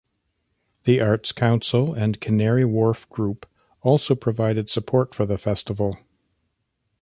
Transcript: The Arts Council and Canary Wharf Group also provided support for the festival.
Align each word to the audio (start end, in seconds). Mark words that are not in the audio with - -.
The 0.85 0.99
Arts 0.99 1.31
Council 1.31 1.93
and 1.93 2.19
Canary 2.19 2.65
Wharf 2.65 3.07
Group 3.09 3.45
also 3.81 4.15
provided 4.15 4.67
support 4.67 5.13
for 5.13 5.27
the 5.27 5.37
festival. 5.37 5.99